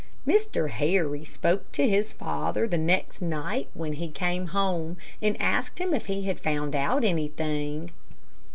Mr. 0.25 0.67
Harry 0.71 1.23
spoke 1.23 1.71
to 1.71 1.87
his 1.87 2.11
father 2.11 2.67
the 2.67 2.75
next 2.75 3.21
night 3.21 3.67
when 3.75 3.93
he 3.93 4.07
came 4.09 4.47
home, 4.47 4.97
and 5.21 5.39
asked 5.39 5.77
him 5.77 5.93
if 5.93 6.07
he 6.07 6.23
had 6.23 6.39
found 6.39 6.75
out 6.75 7.03
anything. 7.03 7.91